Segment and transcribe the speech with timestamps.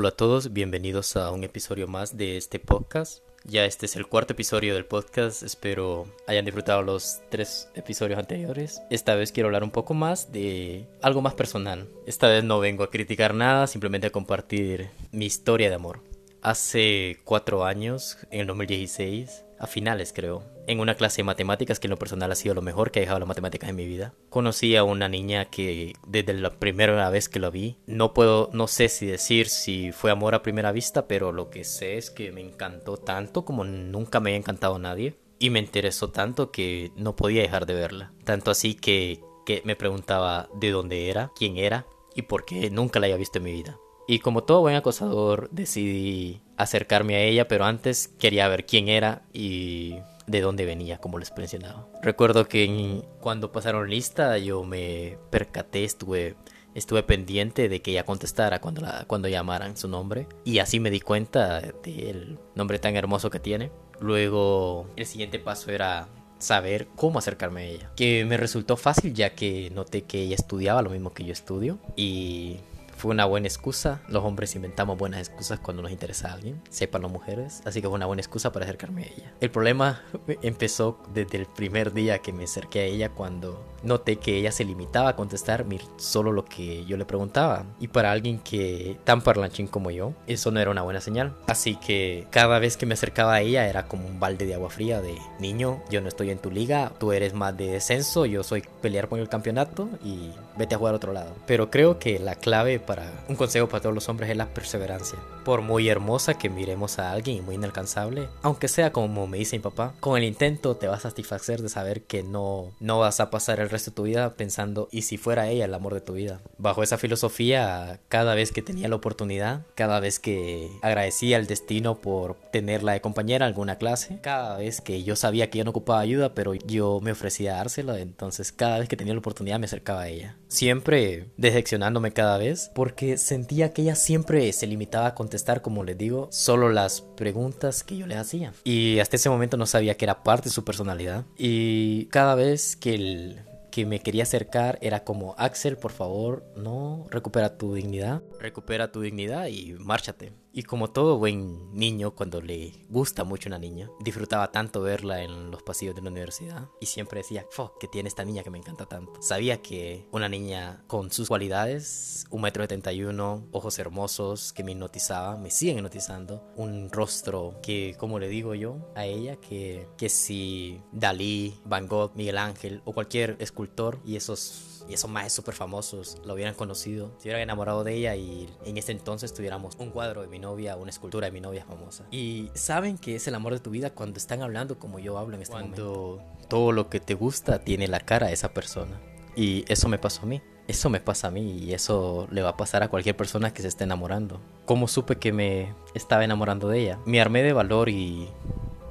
[0.00, 3.22] Hola a todos, bienvenidos a un episodio más de este podcast.
[3.44, 8.80] Ya este es el cuarto episodio del podcast, espero hayan disfrutado los tres episodios anteriores.
[8.88, 11.86] Esta vez quiero hablar un poco más de algo más personal.
[12.06, 16.00] Esta vez no vengo a criticar nada, simplemente a compartir mi historia de amor.
[16.40, 21.86] Hace cuatro años, en el 2016, a finales creo, en una clase de matemáticas que
[21.86, 24.14] en lo personal ha sido lo mejor que ha dejado las matemáticas en mi vida.
[24.30, 28.66] Conocí a una niña que desde la primera vez que la vi, no puedo, no
[28.66, 32.32] sé si decir si fue amor a primera vista, pero lo que sé es que
[32.32, 35.14] me encantó tanto como nunca me había encantado nadie.
[35.38, 38.12] Y me interesó tanto que no podía dejar de verla.
[38.24, 43.00] Tanto así que, que me preguntaba de dónde era, quién era y por qué nunca
[43.00, 43.78] la había visto en mi vida.
[44.10, 49.22] Y como todo buen acosador, decidí acercarme a ella, pero antes quería ver quién era
[49.32, 51.86] y de dónde venía, como les mencionaba.
[52.02, 56.34] Recuerdo que cuando pasaron lista yo me percaté, estuve,
[56.74, 60.26] estuve pendiente de que ella contestara cuando, la, cuando llamaran su nombre.
[60.44, 63.70] Y así me di cuenta del nombre tan hermoso que tiene.
[64.00, 66.08] Luego el siguiente paso era
[66.40, 67.92] saber cómo acercarme a ella.
[67.94, 71.78] Que me resultó fácil ya que noté que ella estudiaba lo mismo que yo estudio.
[71.94, 72.56] Y
[73.00, 74.02] fue una buena excusa.
[74.08, 77.88] Los hombres inventamos buenas excusas cuando nos interesa a alguien, sepan las mujeres, así que
[77.88, 79.32] fue una buena excusa para acercarme a ella.
[79.40, 80.02] El problema
[80.42, 84.64] empezó desde el primer día que me acerqué a ella cuando noté que ella se
[84.64, 85.64] limitaba a contestar
[85.96, 87.64] solo lo que yo le preguntaba.
[87.78, 91.34] Y para alguien que tan parlanchín como yo, eso no era una buena señal.
[91.46, 94.70] Así que cada vez que me acercaba a ella era como un balde de agua
[94.70, 98.42] fría de niño, yo no estoy en tu liga, tú eres más de descenso, yo
[98.42, 101.34] soy pelear por el campeonato y vete a jugar a otro lado.
[101.46, 105.16] Pero creo que la clave para un consejo para todos los hombres es la perseverancia.
[105.44, 109.56] Por muy hermosa que miremos a alguien y muy inalcanzable, aunque sea como me dice
[109.56, 113.20] mi papá, con el intento te vas a satisfacer de saber que no, no vas
[113.20, 116.00] a pasar el resto de tu vida pensando, ¿y si fuera ella el amor de
[116.00, 116.40] tu vida?
[116.58, 122.00] Bajo esa filosofía, cada vez que tenía la oportunidad, cada vez que agradecía el destino
[122.00, 125.70] por tenerla de compañera en alguna clase, cada vez que yo sabía que yo no
[125.70, 129.60] ocupaba ayuda, pero yo me ofrecía a dársela, entonces cada vez que tenía la oportunidad
[129.60, 130.34] me acercaba a ella.
[130.48, 135.98] Siempre decepcionándome cada vez, porque sentía que ella siempre se limitaba a contestar, como les
[135.98, 138.54] digo, solo las preguntas que yo le hacía.
[138.64, 141.26] Y hasta ese momento no sabía que era parte de su personalidad.
[141.36, 147.04] Y cada vez que el que me quería acercar era como, Axel, por favor, no,
[147.10, 150.32] recupera tu dignidad, recupera tu dignidad y márchate.
[150.52, 155.50] Y como todo buen niño, cuando le gusta mucho una niña, disfrutaba tanto verla en
[155.50, 158.58] los pasillos de la universidad y siempre decía, fuck, que tiene esta niña que me
[158.58, 159.12] encanta tanto.
[159.22, 164.64] Sabía que una niña con sus cualidades, un metro setenta y uno, ojos hermosos que
[164.64, 169.86] me hipnotizaba, me siguen hipnotizando, un rostro que, como le digo yo a ella, que,
[169.96, 175.32] que si Dalí, Van Gogh, Miguel Ángel o cualquier escultor y esos y esos más
[175.32, 179.76] súper famosos lo hubieran conocido, se hubieran enamorado de ella y en ese entonces tuviéramos
[179.78, 182.04] un cuadro de mi novia, una escultura de mi novia famosa.
[182.10, 185.36] Y saben que es el amor de tu vida cuando están hablando como yo hablo
[185.36, 186.16] en este momento.
[186.16, 189.00] Cuando todo lo que te gusta tiene la cara de esa persona.
[189.36, 190.42] Y eso me pasó a mí.
[190.66, 193.62] Eso me pasa a mí y eso le va a pasar a cualquier persona que
[193.62, 194.40] se esté enamorando.
[194.66, 196.98] ¿Cómo supe que me estaba enamorando de ella?
[197.06, 198.28] Me armé de valor y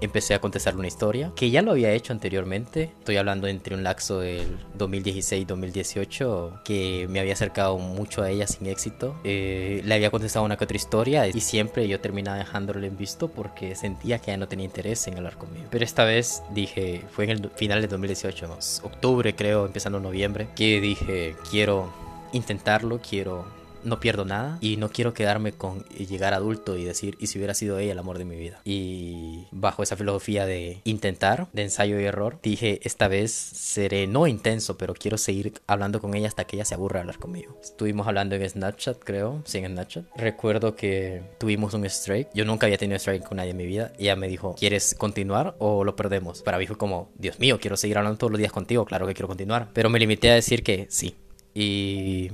[0.02, 2.92] empecé a contestarle una historia que ya lo había hecho anteriormente.
[3.00, 8.68] Estoy hablando entre un laxo del 2016-2018 que me había acercado mucho a ella sin
[8.68, 9.16] éxito.
[9.24, 13.30] Eh, le había contestado una que otra historia y siempre yo terminaba dejándole en visto
[13.30, 15.68] porque sentía que ya no tenía interés en hablar conmigo.
[15.70, 20.82] Pero esta vez dije, fue en el final del 2018, octubre creo, empezando noviembre, que
[20.82, 21.92] dije, quiero
[22.32, 27.28] intentarlo, quiero no pierdo nada y no quiero quedarme con llegar adulto y decir, y
[27.28, 28.62] si hubiera sido ella el amor de mi vida.
[28.66, 34.28] Y bajo esa filosofía de intentar, de ensayo y error, dije, esta vez seré no
[34.28, 37.58] intenso, pero quiero seguir hablando con ella hasta que ella se aburra de hablar conmigo.
[37.62, 40.06] Estuvimos hablando en Snapchat, creo, sí, en Snapchat.
[40.16, 42.30] Recuerdo que tuvimos un strike.
[42.34, 43.94] Yo nunca había tenido strike con nadie en mi vida.
[43.98, 46.42] Y ella me dijo, ¿quieres continuar o lo perdemos?
[46.42, 49.14] Para mí fue como, Dios mío, quiero seguir hablando todos los días contigo, claro que
[49.14, 49.70] quiero continuar.
[49.74, 51.16] Pero me limité a decir que sí.
[51.54, 52.32] Y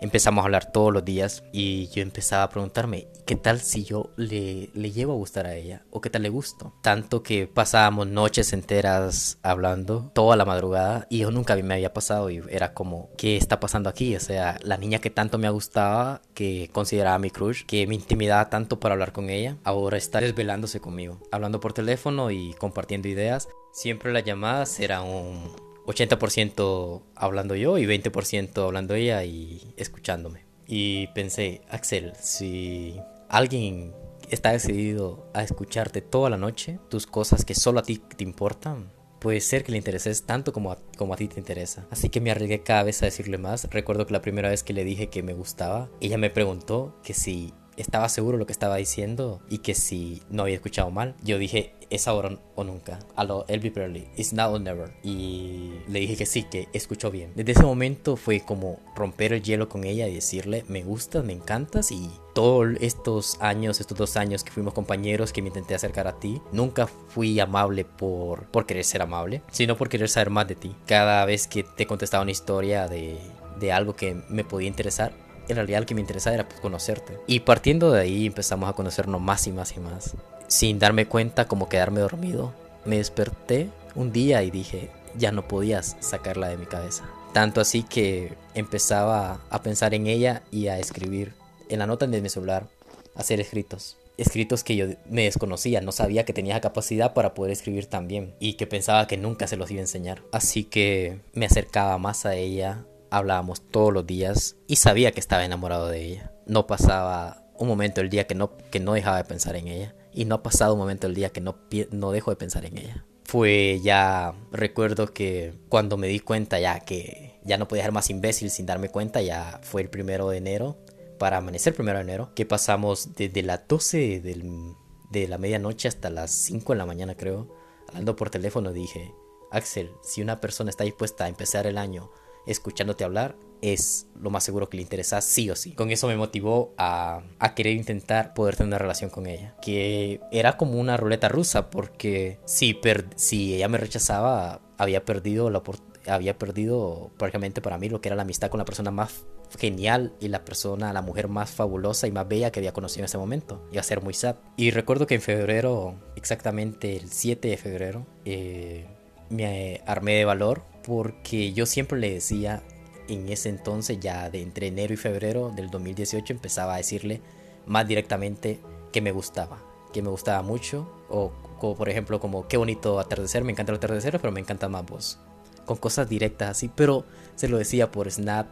[0.00, 4.10] empezamos a hablar todos los días y yo empezaba a preguntarme, ¿qué tal si yo
[4.16, 5.82] le, le llevo a gustar a ella?
[5.90, 6.74] ¿O qué tal le gusto?
[6.82, 12.30] Tanto que pasábamos noches enteras hablando toda la madrugada y yo nunca me había pasado
[12.30, 14.14] y era como, ¿qué está pasando aquí?
[14.16, 18.50] O sea, la niña que tanto me gustaba, que consideraba mi crush, que me intimidaba
[18.50, 23.48] tanto para hablar con ella, ahora está desvelándose conmigo, hablando por teléfono y compartiendo ideas.
[23.72, 30.44] Siempre las llamadas eran un, 80% hablando yo y 20% hablando ella y escuchándome.
[30.66, 33.94] Y pensé, Axel, si alguien
[34.30, 38.92] está decidido a escucharte toda la noche, tus cosas que solo a ti te importan,
[39.18, 41.86] puede ser que le intereses tanto como a, como a ti te interesa.
[41.90, 43.66] Así que me arriesgué cada vez a decirle más.
[43.70, 47.14] Recuerdo que la primera vez que le dije que me gustaba, ella me preguntó que
[47.14, 51.14] si estaba seguro lo que estaba diciendo y que si no había escuchado mal.
[51.22, 52.98] Yo dije, es ahora o nunca.
[53.16, 54.90] A lo Elvis Presley, it's now or never.
[55.02, 57.32] Y le dije que sí, que escuchó bien.
[57.34, 61.32] Desde ese momento fue como romper el hielo con ella y decirle, me gustas, me
[61.32, 66.06] encantas y todos estos años, estos dos años que fuimos compañeros, que me intenté acercar
[66.06, 70.46] a ti, nunca fui amable por, por querer ser amable, sino por querer saber más
[70.46, 70.74] de ti.
[70.86, 73.18] Cada vez que te contestaba una historia de,
[73.58, 75.12] de algo que me podía interesar,
[75.48, 77.18] en realidad lo que me interesaba era pues, conocerte.
[77.26, 80.14] Y partiendo de ahí empezamos a conocernos más y más y más.
[80.46, 82.52] Sin darme cuenta como quedarme dormido,
[82.84, 87.04] me desperté un día y dije, ya no podías sacarla de mi cabeza.
[87.32, 91.34] Tanto así que empezaba a pensar en ella y a escribir
[91.68, 92.66] en la nota de mi celular,
[93.14, 93.98] hacer escritos.
[94.16, 98.34] Escritos que yo me desconocía, no sabía que tenía capacidad para poder escribir tan bien
[98.40, 100.22] y que pensaba que nunca se los iba a enseñar.
[100.32, 105.44] Así que me acercaba más a ella, hablábamos todos los días y sabía que estaba
[105.44, 106.32] enamorado de ella.
[106.46, 109.94] No pasaba un momento del día que no, que no dejaba de pensar en ella
[110.12, 111.58] y no ha pasado un momento del día que no,
[111.90, 113.04] no dejo de pensar en ella.
[113.24, 118.08] Fue ya, recuerdo que cuando me di cuenta ya que ya no podía ser más
[118.10, 120.78] imbécil sin darme cuenta, ya fue el primero de enero,
[121.18, 126.30] para amanecer primero de enero, que pasamos desde las 12 de la medianoche hasta las
[126.30, 127.54] 5 de la mañana creo,
[127.88, 129.12] hablando por teléfono dije,
[129.50, 132.10] Axel, si una persona está dispuesta a empezar el año
[132.48, 135.72] escuchándote hablar es lo más seguro que le interesa sí o sí.
[135.72, 139.56] Con eso me motivó a, a, querer intentar poder tener una relación con ella.
[139.60, 142.78] Que era como una ruleta rusa porque si,
[143.16, 145.62] si ella me rechazaba había perdido la
[146.06, 149.26] había perdido prácticamente para mí lo que era la amistad con la persona más
[149.58, 153.04] genial y la persona, la mujer más fabulosa y más bella que había conocido en
[153.06, 153.66] ese momento.
[153.72, 154.36] Iba a ser muy sad.
[154.56, 158.86] Y recuerdo que en febrero, exactamente el 7 de febrero, eh,
[159.30, 162.62] me armé de valor porque yo siempre le decía
[163.08, 167.20] en ese entonces, ya de entre enero y febrero del 2018, empezaba a decirle
[167.66, 168.60] más directamente
[168.92, 169.58] que me gustaba,
[169.92, 174.18] que me gustaba mucho, o, por ejemplo como qué bonito atardecer, me encanta el atardecer,
[174.20, 175.18] pero me encanta más vos,
[175.64, 177.04] con cosas directas así, pero
[177.34, 178.46] se lo decía por Snap,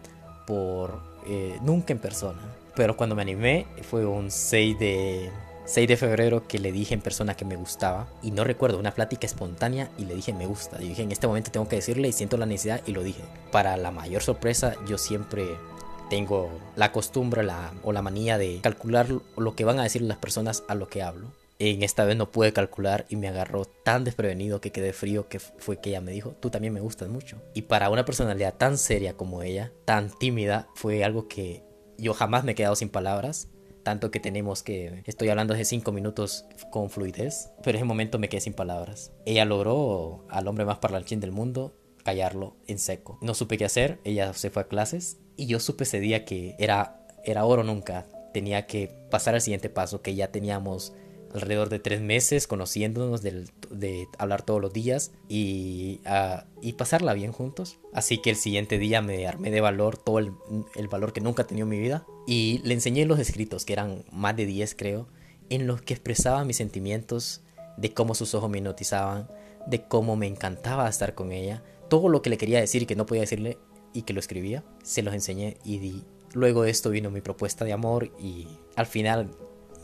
[0.47, 2.41] por eh, nunca en persona,
[2.75, 5.31] pero cuando me animé fue un 6 de
[5.67, 8.95] 6 de febrero que le dije en persona que me gustaba y no recuerdo una
[8.95, 10.81] plática espontánea y le dije me gusta.
[10.81, 13.23] Y dije en este momento tengo que decirle y siento la necesidad y lo dije.
[13.51, 15.45] Para la mayor sorpresa yo siempre
[16.09, 20.19] tengo la costumbre la, o la manía de calcular lo que van a decir las
[20.19, 21.33] personas a lo que hablo.
[21.59, 25.41] En esta vez no pude calcular y me agarró tan desprevenido que quedé frío que
[25.41, 27.43] fue que ella me dijo, tú también me gustas mucho.
[27.55, 31.65] Y para una personalidad tan seria como ella, tan tímida, fue algo que
[31.99, 33.49] yo jamás me he quedado sin palabras
[33.87, 38.19] tanto que tenemos que estoy hablando hace cinco minutos con fluidez, pero en ese momento
[38.19, 39.13] me quedé sin palabras.
[39.25, 43.17] Ella logró al hombre más parlanchín del mundo callarlo en seco.
[43.23, 46.57] No supe qué hacer, ella se fue a clases y yo supe ese día que
[46.59, 48.09] era, era oro nunca.
[48.35, 50.93] Tenía que pasar al siguiente paso, que ya teníamos
[51.35, 57.33] alrededor de tres meses conociéndonos, de, hablar todos los días y, uh, y, pasarla bien
[57.33, 57.79] juntos.
[57.93, 60.33] Así que el siguiente día me armé de valor, todo el,
[60.75, 62.07] el, valor que nunca he tenido en mi vida.
[62.27, 65.09] Y le enseñé los escritos, que eran más de 10 creo,
[65.51, 67.43] en los que expresaba mis sentimientos,
[67.77, 69.29] de cómo sus ojos me hipnotizaban,
[69.67, 71.63] de cómo me encantaba estar con ella.
[71.89, 73.59] Todo lo que le quería decir y que no podía decirle
[73.93, 76.05] y que lo escribía, se los enseñé y di.
[76.33, 79.31] Luego de esto vino mi propuesta de amor y al final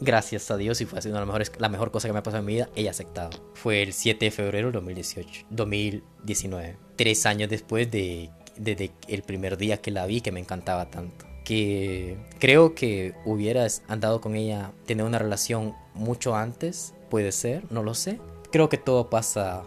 [0.01, 2.41] gracias a Dios y fue siendo la mejor, la mejor cosa que me ha pasado
[2.41, 3.31] en mi vida, ella aceptado.
[3.55, 6.77] Fue el 7 de febrero de 2018, 2019.
[6.97, 11.27] Tres años después de, de, el primer día que la vi, que me encantaba tanto.
[11.45, 17.83] Que creo que hubieras andado con ella, tener una relación mucho antes, puede ser, no
[17.83, 18.21] lo sé.
[18.51, 19.65] Creo que todo pasa,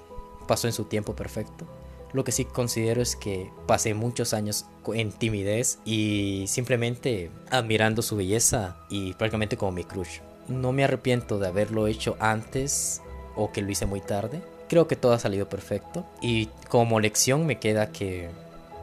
[0.48, 1.68] pasó en su tiempo perfecto.
[2.14, 8.16] Lo que sí considero es que pasé muchos años en timidez y simplemente admirando su
[8.16, 10.20] belleza y prácticamente como mi crush.
[10.48, 13.02] No me arrepiento de haberlo hecho antes
[13.36, 14.42] o que lo hice muy tarde.
[14.70, 18.30] Creo que todo ha salido perfecto y como lección me queda que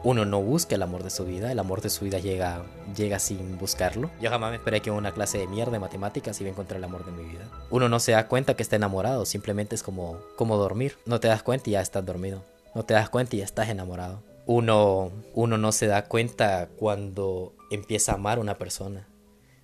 [0.03, 2.63] uno no busca el amor de su vida, el amor de su vida llega,
[2.95, 4.11] llega sin buscarlo.
[4.21, 6.83] Yo jamás me esperé que una clase de mierda de matemáticas iba a encontrar el
[6.83, 7.49] amor de mi vida.
[7.69, 10.97] Uno no se da cuenta que está enamorado, simplemente es como, como dormir.
[11.05, 12.43] No te das cuenta y ya estás dormido
[12.73, 14.21] no te das cuenta y ya estás enamorado.
[14.45, 19.07] Uno, uno no se da cuenta cuando empieza a amar a una persona.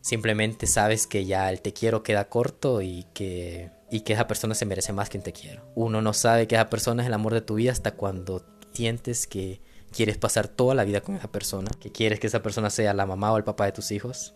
[0.01, 4.55] Simplemente sabes que ya el te quiero queda corto y que, y que esa persona
[4.55, 5.63] se merece más que un te quiero.
[5.75, 9.27] Uno no sabe que esa persona es el amor de tu vida hasta cuando sientes
[9.27, 12.93] que quieres pasar toda la vida con esa persona, que quieres que esa persona sea
[12.93, 14.33] la mamá o el papá de tus hijos.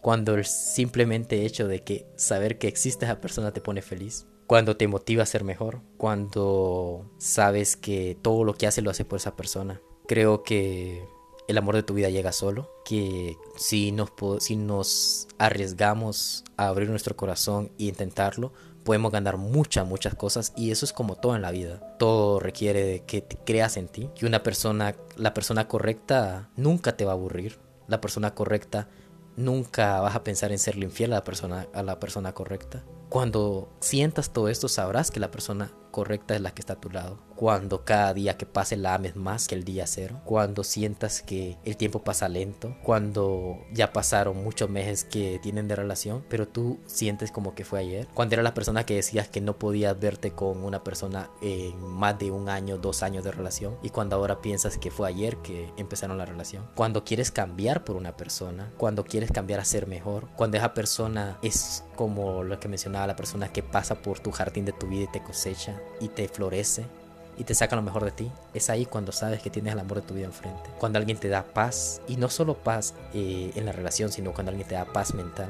[0.00, 4.76] Cuando el simplemente hecho de que saber que existe esa persona te pone feliz cuando
[4.76, 9.16] te motiva a ser mejor, cuando sabes que todo lo que hace lo hace por
[9.16, 9.80] esa persona.
[10.06, 11.08] Creo que
[11.48, 16.90] el amor de tu vida llega solo, que si nos, si nos arriesgamos a abrir
[16.90, 18.52] nuestro corazón e intentarlo,
[18.84, 21.96] podemos ganar muchas, muchas cosas y eso es como todo en la vida.
[21.98, 27.06] Todo requiere que te creas en ti, que una persona, la persona correcta nunca te
[27.06, 28.90] va a aburrir, la persona correcta
[29.34, 32.84] nunca vas a pensar en serle infiel a la persona, a la persona correcta.
[33.12, 36.90] Cuando sientas todo esto sabrás que la persona correcta es la que está a tu
[36.90, 37.20] lado.
[37.36, 40.20] Cuando cada día que pase la ames más que el día cero.
[40.24, 42.76] Cuando sientas que el tiempo pasa lento.
[42.82, 47.80] Cuando ya pasaron muchos meses que tienen de relación, pero tú sientes como que fue
[47.80, 48.08] ayer.
[48.14, 52.18] Cuando era la persona que decías que no podías verte con una persona en más
[52.18, 53.76] de un año, dos años de relación.
[53.82, 56.68] Y cuando ahora piensas que fue ayer que empezaron la relación.
[56.74, 58.72] Cuando quieres cambiar por una persona.
[58.78, 60.28] Cuando quieres cambiar a ser mejor.
[60.36, 64.64] Cuando esa persona es como lo que mencionaba la persona que pasa por tu jardín
[64.64, 66.84] de tu vida y te cosecha y te florece
[67.36, 68.30] y te saca lo mejor de ti.
[68.54, 70.70] Es ahí cuando sabes que tienes el amor de tu vida enfrente.
[70.78, 74.50] Cuando alguien te da paz, y no solo paz eh, en la relación, sino cuando
[74.50, 75.48] alguien te da paz mental.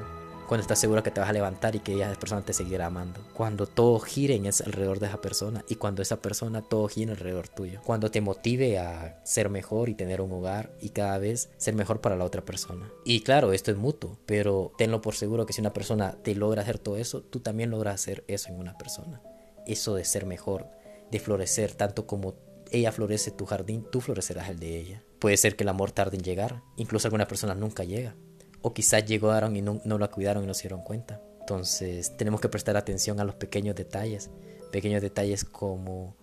[0.49, 3.21] Cuando estás seguro que te vas a levantar y que esa persona te seguirá amando.
[3.33, 7.13] Cuando todo gire en ese, alrededor de esa persona y cuando esa persona todo gire
[7.13, 7.81] alrededor tuyo.
[7.83, 12.03] Cuando te motive a ser mejor y tener un hogar y cada vez ser mejor
[12.03, 12.91] para la otra persona.
[13.05, 16.61] Y claro, esto es mutuo, pero tenlo por seguro que si una persona te logra
[16.61, 19.23] hacer todo eso, tú también logras hacer eso en una persona
[19.67, 20.67] eso de ser mejor,
[21.11, 22.35] de florecer, tanto como
[22.71, 25.05] ella florece tu jardín, tú florecerás el de ella.
[25.19, 28.17] Puede ser que el amor tarde en llegar, incluso alguna persona nunca llega,
[28.63, 31.21] o quizás llegaron y no, no la cuidaron y no se dieron cuenta.
[31.41, 34.31] Entonces tenemos que prestar atención a los pequeños detalles,
[34.71, 36.17] pequeños detalles como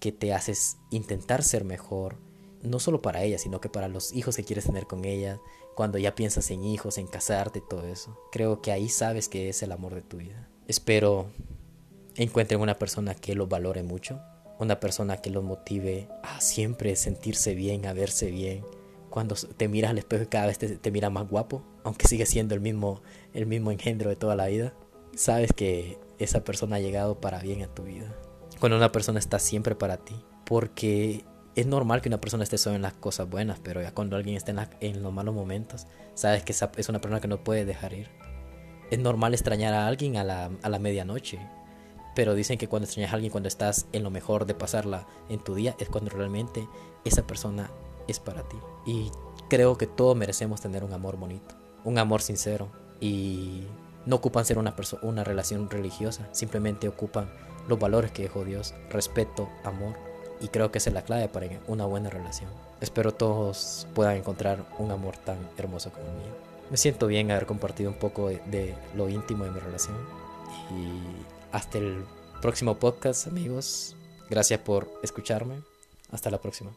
[0.00, 2.18] que te haces intentar ser mejor,
[2.62, 5.38] no solo para ella, sino que para los hijos que quieres tener con ella,
[5.74, 8.18] cuando ya piensas en hijos, en casarte, todo eso.
[8.32, 10.48] Creo que ahí sabes que es el amor de tu vida.
[10.66, 11.26] Espero
[12.16, 14.20] encuentren una persona que los valore mucho,
[14.58, 18.64] una persona que los motive a siempre sentirse bien, a verse bien.
[19.10, 22.54] Cuando te miras al espejo cada vez te, te mira más guapo, aunque sigue siendo
[22.54, 23.02] el mismo,
[23.32, 24.74] el mismo engendro de toda la vida,
[25.14, 28.14] sabes que esa persona ha llegado para bien a tu vida.
[28.60, 32.76] Cuando una persona está siempre para ti, porque es normal que una persona esté solo
[32.76, 36.42] en las cosas buenas, pero ya cuando alguien está en, en los malos momentos, sabes
[36.42, 38.08] que esa es una persona que no puede dejar ir.
[38.90, 41.38] Es normal extrañar a alguien a la, a la medianoche,
[42.14, 45.40] pero dicen que cuando extrañas a alguien, cuando estás en lo mejor de pasarla en
[45.40, 46.68] tu día, es cuando realmente
[47.04, 47.70] esa persona
[48.06, 48.56] es para ti.
[48.86, 49.10] Y
[49.48, 51.54] creo que todos merecemos tener un amor bonito,
[51.84, 52.68] un amor sincero.
[53.00, 53.64] Y
[54.06, 57.30] no ocupan ser una, una relación religiosa, simplemente ocupan
[57.68, 59.94] los valores que dejó Dios, respeto, amor.
[60.40, 62.50] Y creo que esa es la clave para una buena relación.
[62.80, 66.34] Espero todos puedan encontrar un amor tan hermoso como el mío.
[66.70, 69.96] Me siento bien haber compartido un poco de, de lo íntimo de mi relación.
[70.70, 72.04] Y hasta el
[72.42, 73.94] próximo podcast, amigos.
[74.28, 75.62] Gracias por escucharme.
[76.10, 76.72] Hasta la próxima.